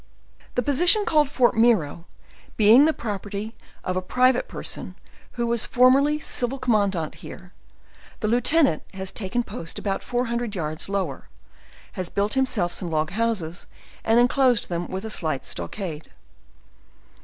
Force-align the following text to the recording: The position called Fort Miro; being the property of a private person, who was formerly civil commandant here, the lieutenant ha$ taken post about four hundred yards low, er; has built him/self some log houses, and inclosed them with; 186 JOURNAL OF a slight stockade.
The 0.55 0.63
position 0.63 1.05
called 1.05 1.29
Fort 1.29 1.55
Miro; 1.55 2.05
being 2.57 2.85
the 2.85 2.91
property 2.91 3.53
of 3.83 3.95
a 3.95 4.01
private 4.01 4.47
person, 4.47 4.95
who 5.33 5.45
was 5.45 5.67
formerly 5.67 6.17
civil 6.17 6.57
commandant 6.57 7.13
here, 7.21 7.53
the 8.19 8.27
lieutenant 8.27 8.81
ha$ 8.95 9.05
taken 9.13 9.43
post 9.43 9.77
about 9.77 10.01
four 10.01 10.25
hundred 10.25 10.55
yards 10.55 10.89
low, 10.89 11.11
er; 11.11 11.29
has 11.91 12.09
built 12.09 12.35
him/self 12.35 12.73
some 12.73 12.89
log 12.89 13.11
houses, 13.11 13.67
and 14.03 14.19
inclosed 14.19 14.69
them 14.69 14.85
with; 14.87 15.03
186 15.03 15.03
JOURNAL 15.05 15.05
OF 15.05 15.05
a 15.05 15.21
slight 15.91 15.99
stockade. 16.01 16.11